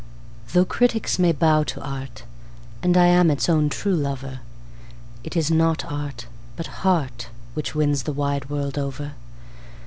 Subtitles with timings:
[0.53, 2.23] Though critics may bow to art,
[2.81, 4.39] and I am its own true lover,
[5.23, 9.11] It is not art, but heart, which wins the wide world over.